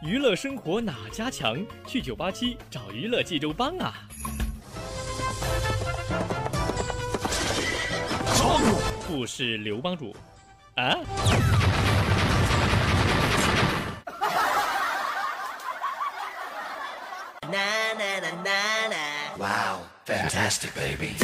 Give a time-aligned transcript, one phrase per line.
[0.00, 1.58] 娱乐生活哪家强？
[1.86, 3.94] 去九八七找娱乐济州帮啊！
[9.08, 10.14] 不是刘帮主
[10.76, 10.94] 啊
[19.36, 21.16] ？Wow, fantastic, baby.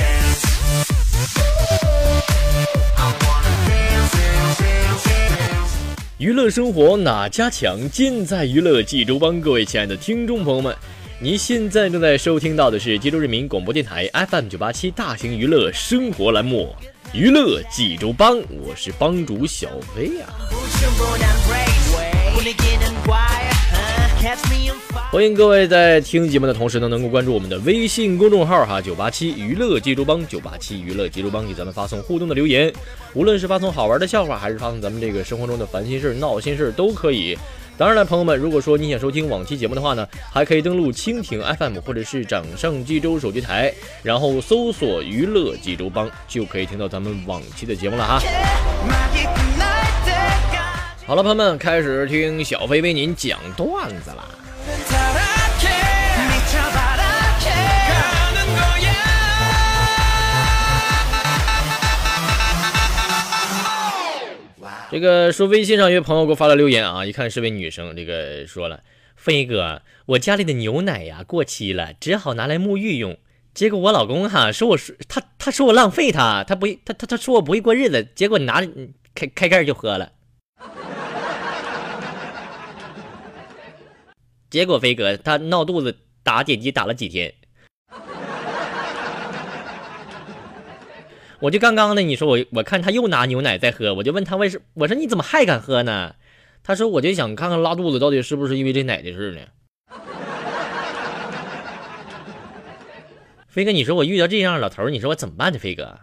[6.24, 7.78] 娱乐生活哪家强？
[7.90, 9.38] 尽在娱乐济州帮。
[9.42, 10.74] 各位亲爱的听众朋友们，
[11.20, 16.74] 您现在正在收听到的是济州人民广播电台 FM 九八七大型娱乐生活栏目
[17.12, 20.24] 《娱乐济州帮》，我是帮主小飞呀。
[25.12, 32.72] 欢迎各位在听节目的同时呢，能够关注我们的微信公众号哈，九八七娱乐济州帮，九八七娱乐济州帮，给咱们发送互动的留言，
[33.12, 37.36] 无论是发送好玩的笑话，还是发送咱们这个生活中的烦心事闹心事都可以。
[37.76, 43.72] 当然了，朋友们，如果说你想收听往期节目的话呢，还可以登录蜻蜓 FM 或者是掌上济州手机台，
[44.02, 48.20] 然后搜索娱乐济州帮，就可以听到咱们往期的节目了哈。
[51.06, 54.24] 好了，朋友们，开始听小飞为您讲段子啦。
[64.90, 68.80] 这个说微信上一位朋友给我发了留言啊，一看是位女生，这个说了，
[69.14, 73.18] 飞哥，我家里的牛奶呀过期了，只好拿来沐浴用。
[73.52, 78.62] 结果我老公哈说我说他他说我浪费他，他不他他他说我不会过日子，结果拿
[79.14, 80.12] 开开盖就喝了。
[84.54, 87.34] 结果飞哥他闹肚子打点滴打了几天，
[91.42, 96.14] 我就刚刚呢你说我我看他又拿牛奶在喝，我就问他为什我说你怎么还敢喝呢？
[96.62, 99.40] 他说我就想看看拉肚子到底是不是因为这奶的事呢。
[103.50, 105.58] 飞哥，你说我遇到这样的老头，你说我怎么办呢？
[105.58, 105.98] 飞哥。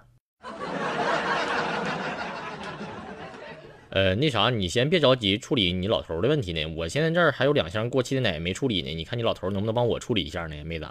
[3.93, 6.65] 呃，那啥，你先别着急处理你老头的问题呢。
[6.77, 8.95] 我现在这儿还有两箱过期的奶没处理呢。
[8.95, 10.87] 你看你老头能不能帮我处理一下呢，妹子？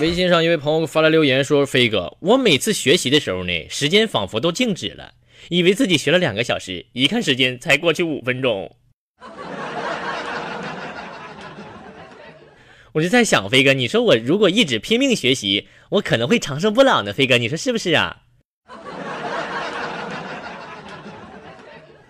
[0.00, 5.12] 微信上一位朋友发来留言说：“飞哥，我每次学习的时候呢，时间仿佛都静止了。”
[5.48, 8.76] 以为自己学了两个小时，一看时间才过去五分钟。
[12.92, 17.12] 我就在想，飞哥，你说我如果一直拼命学习，我可能会长生不老呢。
[17.12, 18.22] 飞哥，你说是不是啊？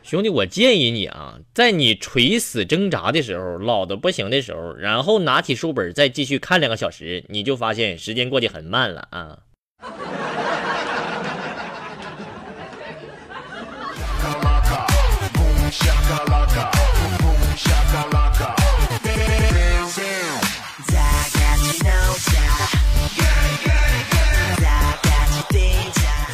[0.03, 9.38] 兄弟，我建议你啊，在你垂死挣扎的时候，老的不行的时候，然后拿起书本再继续看两个小时，你就发现时间过得很慢了啊。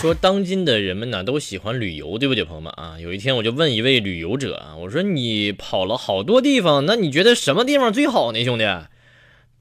[0.00, 2.96] 说当今的人们呢都喜欢旅游，对不对，朋友们啊？
[3.00, 8.64] 有一天我就问一位旅游者啊，我说你跑了好多地方，那你觉得什么地方最好呢，兄弟？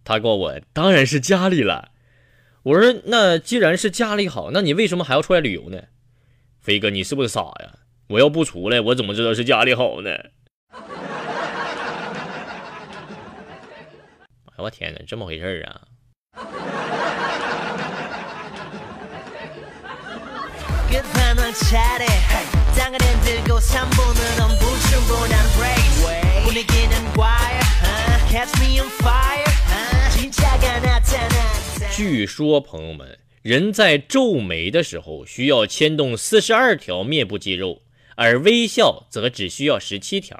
[0.04, 1.90] 他告我当然是家里了。
[2.64, 5.82] 我说那既然是家里好，那你为什么还要出来旅游呢？
[6.62, 7.74] 飞哥，你是不是傻呀？
[8.10, 10.12] 我要不出来，我怎么知道是家里好呢？
[14.46, 15.82] 哎我天哪，这么回事啊？
[31.92, 37.82] 据说，朋友们，人在皱眉的时候需要牵动四十二条面部肌肉，
[38.18, 40.38] 而微笑则只需要十七条。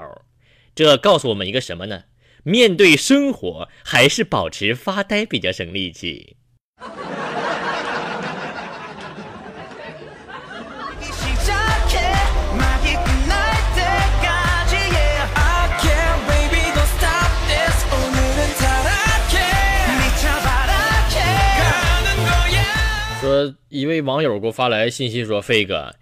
[0.76, 2.04] 这告诉我们一个什么呢？
[2.44, 6.38] 面对生活还是保持发呆比较省力气。
[23.20, 25.96] 说一位网友给我发来信息说飞哥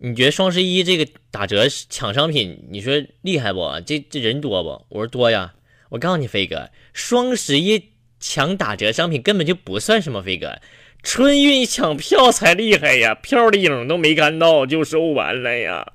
[0.00, 3.80] 你觉得双十一这个打折抢商品，你说厉害不？
[3.84, 5.54] 这这人多不？”我说多呀。
[5.90, 7.90] 我告诉你，飞哥，双十一
[8.20, 10.60] 抢打折商品根本就不算什么，飞哥，
[11.02, 13.14] 春运抢票才厉害呀！
[13.14, 15.94] 票的影都没看到就售完了呀。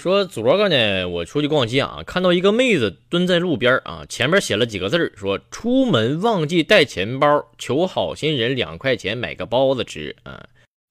[0.00, 10.42] 说昨个呢，我出去逛街啊，看到一个妹子蹲在路边啊，前面写了几个字，说出门忘记带钱包，求好心人两块钱买个包子吃啊。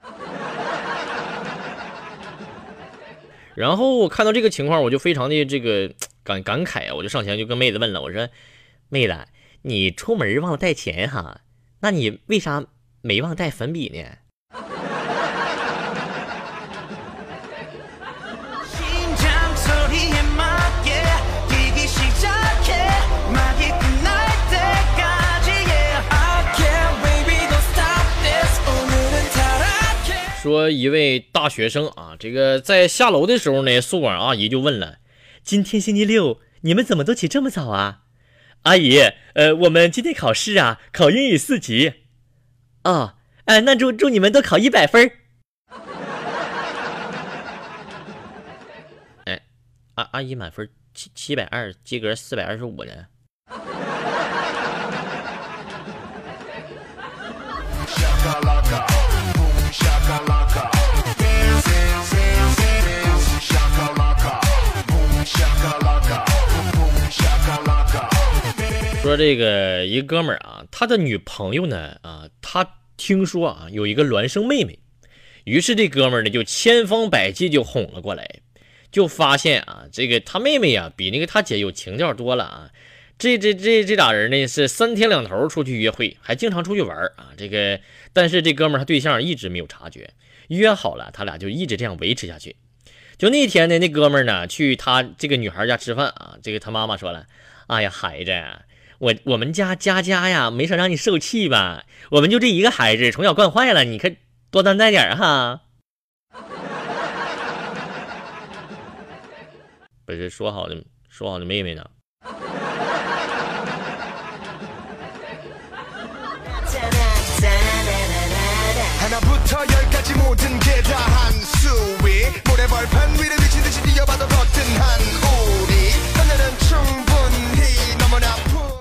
[3.55, 5.91] 然后我看到这个情况，我就非常的这个
[6.23, 8.29] 感感慨啊，我就上前就跟妹子问了，我说
[8.89, 9.17] ：“妹子，
[9.63, 11.41] 你出门忘了带钱哈？
[11.79, 12.63] 那你为啥
[13.01, 14.03] 没忘带粉笔呢？”
[30.49, 34.97] 说一位大学生啊，这个在下楼的时候呢，宿管阿姨就问了
[35.45, 38.01] ：“今天星期六，你们怎么都起这么早啊？”
[38.65, 38.97] 阿姨，
[39.35, 41.93] 呃，我们今天考试啊，考英语四级。
[42.83, 43.13] 哦，
[43.45, 45.11] 哎，那祝祝你们都考一百分。
[49.25, 49.43] 哎，
[49.93, 53.05] 阿阿姨满分七七百二，及格四百二十五呢。
[69.01, 74.77] 说这个一哥们儿啊，他的女朋友呢啊，他听说啊有一个孪生妹妹，
[75.45, 78.41] 于是这哥们儿呢就千方百计就哄了过来，
[78.91, 82.69] 就发现啊这个他妹妹呀比那个他姐有情调多了啊，
[83.17, 87.79] 这这这这俩人呢是三天两头出去约会，还经常出去玩啊，这个
[88.11, 90.11] 但是这哥们儿他对象一直没有察觉，
[90.49, 92.57] 约好了他俩就一直这样维持下去，
[93.17, 97.25] 就那天呢那哥们儿呢去他这个女孩家吃饭啊，这个他妈妈说了，
[97.67, 98.33] 哎呀孩子。
[98.99, 101.85] 我我们家佳佳呀，没少让你受气吧？
[102.11, 104.11] 我们就这一个孩子，从小惯坏了，你可
[104.51, 105.61] 多担待点儿哈。
[110.05, 111.85] 不是说好的说好的妹妹呢？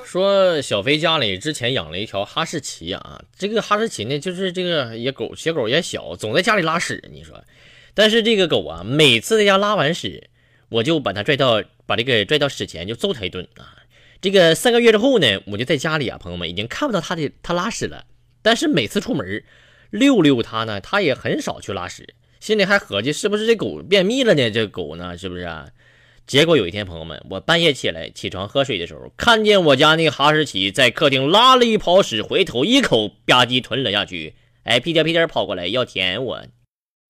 [0.09, 7.05] 说小飞家里之前养了一条哈士奇啊，这个哈士奇呢，就是这个也狗小狗也小，总在家里拉屎。
[7.13, 7.45] 你说，
[7.93, 10.31] 但是这个狗啊，每次在家拉完屎，
[10.71, 13.85] 我就把它拽到把这个拽到屎前就揍它一顿啊。
[14.23, 18.07] 这个三个月之后呢，我就在家里啊，朋友们已经看不到它的它拉屎了。
[18.41, 19.45] 但是每次出门
[19.91, 24.51] 遛遛它呢，它也很少去拉屎，心里还合计是不是这狗便秘了呢？
[24.51, 25.69] 这狗呢，是不是啊？
[26.29, 36.43] 结果有一天，朋友们，我半夜起来起床喝水的时候，看见我家那哈士奇在客厅拉了一泡屎，回头一口吧唧吞了下去，哎，屁颠屁颠跑过来要舔我。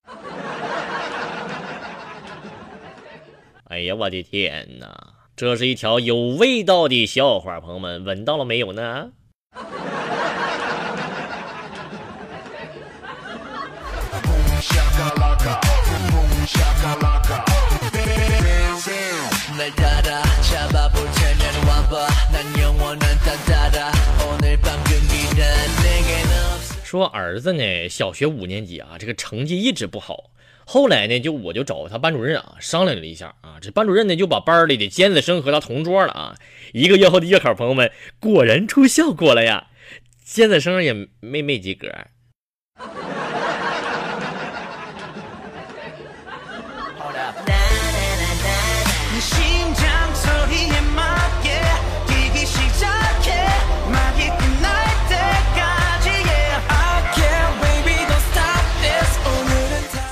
[3.67, 9.11] 哎呀，我的天哪，这是一条有味道的笑话，朋友们闻到了没有呢？
[26.85, 30.31] 说儿子呢，小学五年级啊，这个成绩一直不好。
[30.65, 36.37] 后来呢，就我就找他班主任啊商量了一下啊，这班主任呢就把班里的尖子生和他同桌了啊。
[36.73, 39.67] 一个月后的月考，朋友们果然出效果了呀，
[40.25, 41.89] 尖子生也没没及格。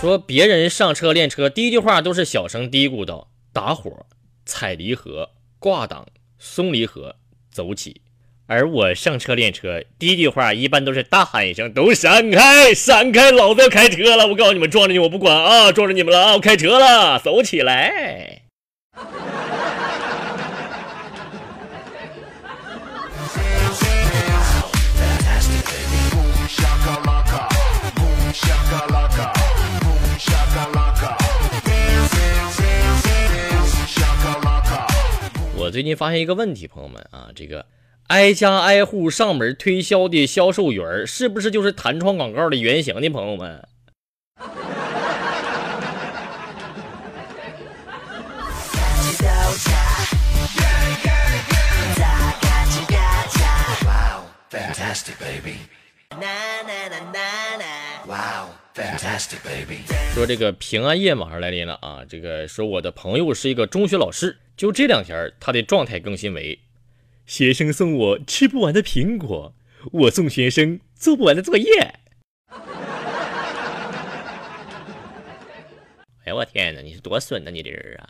[0.07, 4.07] 说别人上车练车，第一句话都是小声嘀咕道：“打火、
[4.45, 6.07] 踩离合、挂档、
[6.39, 7.17] 松离合、
[7.51, 8.03] 走起。”
[8.47, 14.29] 而我上车练车，第一句话一般都是大喊一声：“都闪开，闪开，老子要开车了！
[14.29, 18.43] 我告诉你们，撞着你我不管啊，撞着你们了啊，我开车了，走起来。”
[35.77, 37.67] 最近发现一个问题，朋友们啊，这个
[38.07, 43.11] 挨家挨户上门推销的销售员是不是就是弹窗广告的原型呢？
[43.11, 43.63] 朋友们。
[60.15, 62.01] 说这个平安夜马上来临了啊！
[62.09, 66.61] 这个说我的朋友是一个中学老师，就这两天他的状态更新为：
[67.27, 69.55] 学生送我吃不完的苹果，
[69.93, 72.01] 我送学生做不完的作业。
[76.25, 78.09] 哎我天哪，你是多损呐你这人啊！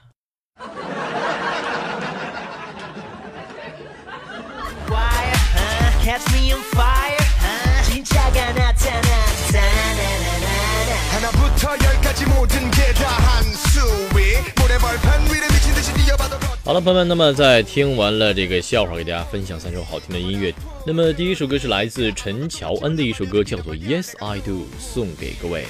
[16.64, 20.52] 好了，朋友们，那么在听完了这个笑话，给大家分享三首好听的音乐。
[20.84, 25.64] 那么第一首歌是来自陈乔恩的一首歌，叫做《Yes I Do》，送给各位。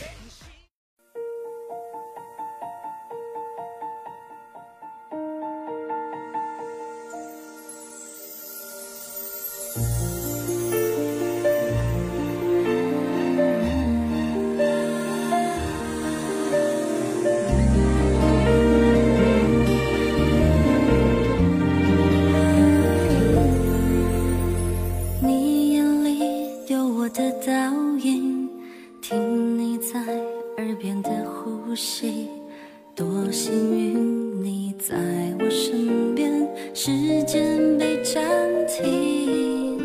[36.87, 36.93] 时
[37.25, 38.23] 间被暂
[38.69, 39.77] 停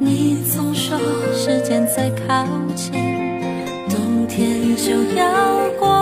[0.00, 0.98] 你总说
[1.34, 2.94] 时间在靠近
[3.90, 5.95] 冬天就要过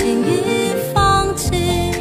[0.00, 1.92] 轻易放弃。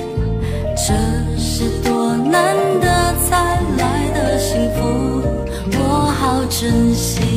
[0.73, 0.93] 这
[1.37, 5.21] 是多难得才来的幸福，
[5.73, 7.28] 我好珍惜。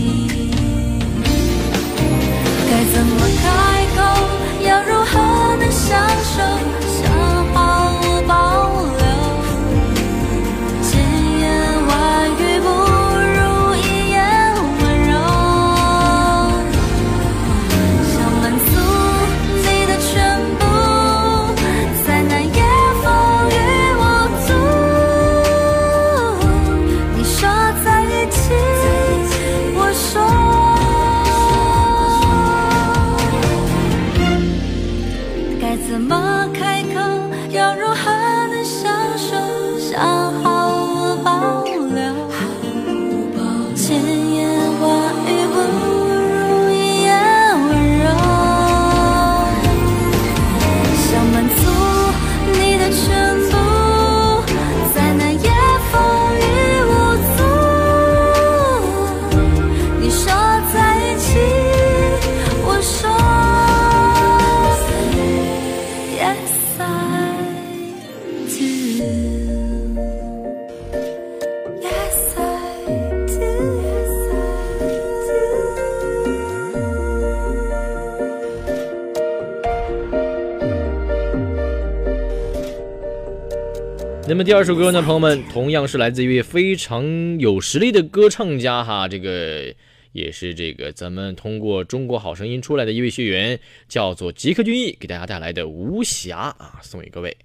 [84.32, 89.74] 那么第二首歌呢，朋友们同样是来自一位非常有实力的歌唱家哈，这个
[90.12, 93.60] 也是这个咱们通过中国好声音出来的一位学员，
[93.90, 97.36] 叫做吉克隽逸，给大家带来的《无暇》啊，送给各位。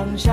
[0.00, 0.32] 放下。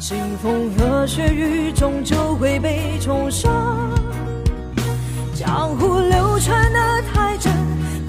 [0.00, 3.48] 腥风和血雨终究会被冲刷。
[5.32, 6.80] 江湖流传的
[7.12, 7.52] 太真，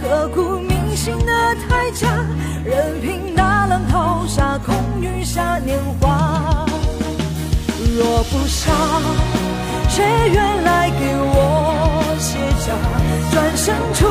[0.01, 2.07] 刻骨铭心的太假，
[2.65, 6.65] 任凭大浪淘沙，空余下年华。
[7.96, 8.72] 若不杀，
[9.89, 10.03] 谁
[10.34, 12.74] 愿来给我卸甲？
[13.31, 14.07] 转身处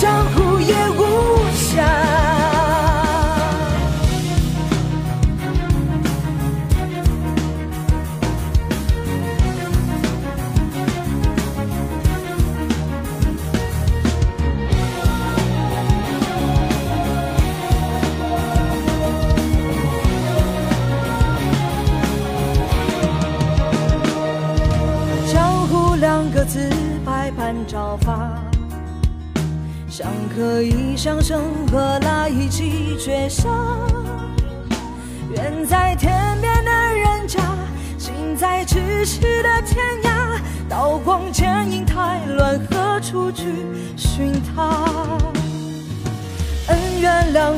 [0.00, 0.49] 江湖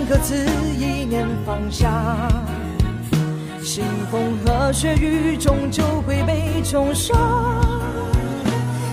[0.09, 0.35] 各自，
[0.79, 1.91] 一念放下。
[3.63, 7.17] 腥风和血雨终究会被冲刷。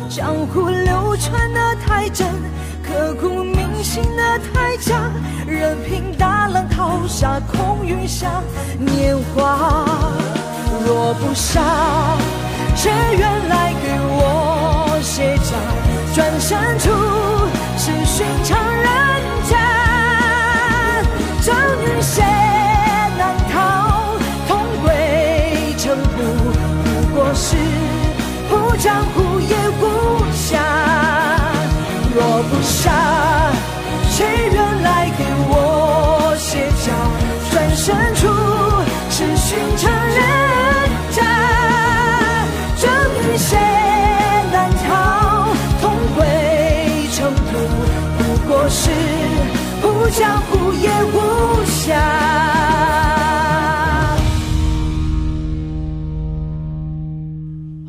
[0.07, 2.27] 江湖流传的太真，
[2.83, 5.11] 刻骨铭心的太假，
[5.47, 8.41] 任凭大浪淘沙，空余下
[8.77, 9.85] 年华。
[10.85, 12.17] 若不杀，
[12.75, 15.55] 谁愿来给我卸甲？
[16.13, 16.89] 转身处
[17.77, 19.08] 是寻常人
[21.49, 22.23] 家，江与险
[23.17, 23.57] 难逃，
[24.47, 26.17] 同归尘土。
[26.83, 27.57] 不过是
[28.49, 29.83] 不江湖也无
[30.33, 30.59] 暇。
[32.13, 32.91] 若不杀，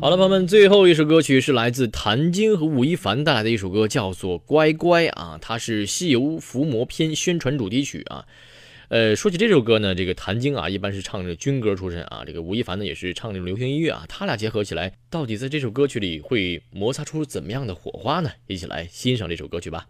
[0.01, 8.25] 好了，朋友们，最后一首歌曲是来自谭晶和吴亦凡带来的一首歌，叫做《乖乖》啊，它是《西游伏魔篇》宣传主题曲啊。
[8.89, 18.31] 呃，说起这首歌呢，这个谭晶啊，一般是唱着军歌出身啊，这个吴亦凡呢也是唱这种流行音乐啊，他俩结合起来，到底在这首歌曲里会摩擦出怎么样的火花呢？
[18.47, 19.85] 一起来欣赏这首歌曲吧。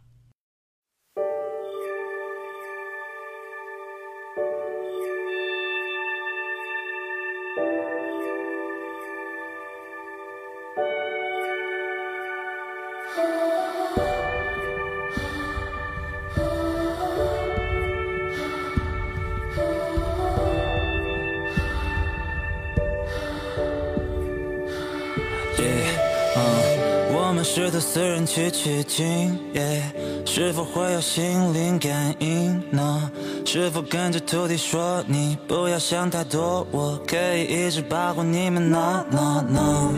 [28.22, 29.82] 人去取经，耶，
[30.26, 33.12] 是否会有心灵感应呢？
[33.46, 39.92] 是否跟着徒弟说你不要想太多，我可以一直保护你们呢呢呢？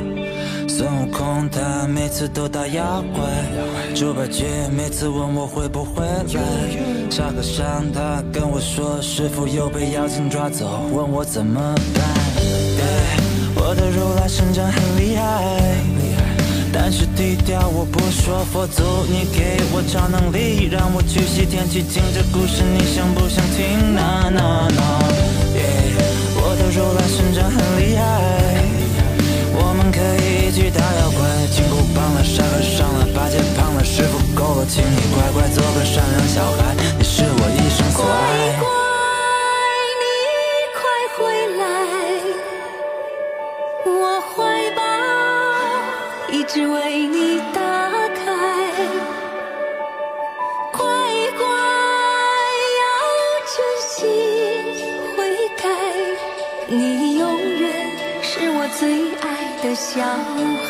[0.70, 3.24] 孙悟空他每次都打妖怪，
[3.94, 11.60] 猪八戒每次问我会不会来，沙和尚他跟我说师傅又被妖精抓走，问我怎么
[11.94, 12.04] 办。
[12.78, 15.76] 对，我的如来神掌很厉害，
[16.74, 22.02] 但是低调我不说佛祖，你给我超能力，让我去西天取经。
[22.14, 25.06] 这故事你想不想听？No No no
[25.54, 25.62] 耶
[26.36, 28.02] 我的如来神掌很厉害，
[29.54, 31.22] 我们可以一起打妖怪。
[31.54, 38.83] 金箍棒了，沙和尚了，八戒胖了，师傅够了，请你乖乖做个善良小孩，你是我一生所爱。
[46.46, 47.62] 只为你打
[48.10, 48.26] 开。
[50.72, 50.84] 乖
[51.38, 51.48] 乖，
[52.80, 52.84] 要
[53.54, 53.56] 真
[53.88, 53.96] 心
[55.16, 55.18] 悔
[55.58, 55.64] 改，
[56.68, 57.64] 你永远
[58.22, 59.24] 是我最爱
[59.64, 60.63] 的小孩。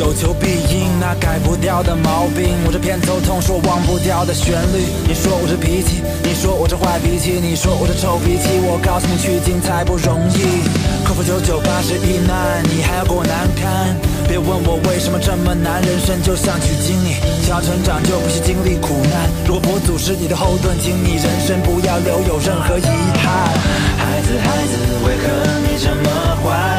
[0.00, 2.56] 有求必应，那改不掉的毛病。
[2.64, 4.80] 我这偏头痛，说忘不掉的旋律。
[5.06, 8.48] 你说我这脾气，你说我这坏脾气，你说我这臭脾气。
[8.64, 10.64] 我告诉你，取经才不容易。
[11.04, 13.92] 克服九九八十一难，你还要给我难堪。
[14.24, 19.28] 别问我为什么这么难，人生就像取经，你想要成长就必须经历苦难。
[19.44, 22.88] 如果佛祖是你的后盾，请你人生不要留有任何遗
[23.20, 23.52] 憾。
[24.00, 24.72] 孩子，孩子，
[25.04, 25.28] 为何
[25.68, 26.08] 你这么
[26.40, 26.69] 坏？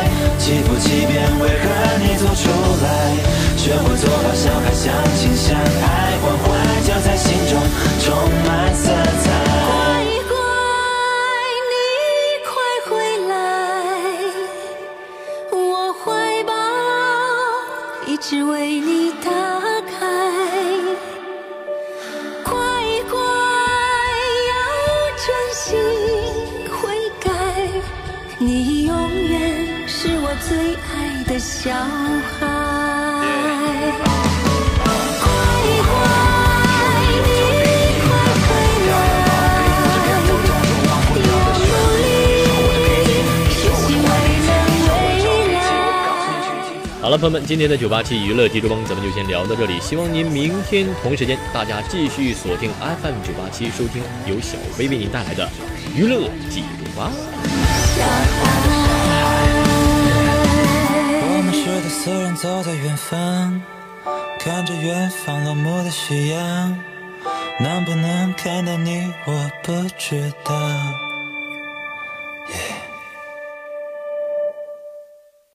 [0.51, 1.63] 欺负欺骗，为何
[2.03, 2.51] 你走出
[2.83, 2.85] 来？
[3.55, 5.80] 学会做好小孩，相亲相爱，
[31.63, 31.77] 小孩。
[34.01, 35.29] 乖
[35.85, 35.93] 乖，
[36.97, 37.13] 你
[38.01, 38.09] 快
[38.41, 38.49] 回
[38.89, 38.91] 来，
[40.09, 40.49] 要努力，
[43.51, 44.03] 学习为
[44.41, 44.49] 了
[45.21, 45.61] 未来。
[46.99, 55.47] 好了，朋友们，今天的九八七娱乐济州帮咱们就先聊到这里，希望您明天同一时间大家继续锁定 FM 九八七，收听由小飞为您带来的
[55.95, 56.65] 娱乐济州
[56.97, 57.11] 帮。
[62.03, 63.61] 虽然走在远方
[64.39, 66.75] 看着远方落幕的夕阳
[67.59, 70.51] 能不能看到你我不知道。
[72.49, 72.80] 耶